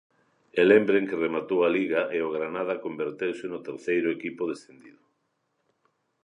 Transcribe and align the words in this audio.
E 0.59 0.61
lembren 0.71 1.07
que 1.09 1.21
rematou 1.25 1.59
a 1.63 1.69
Liga 1.77 2.01
e 2.17 2.19
o 2.27 2.33
Granada 2.35 2.81
converteuse 2.85 3.45
no 3.49 3.59
terceiro 3.67 4.07
equipo 4.17 4.41
descendido. 4.51 5.03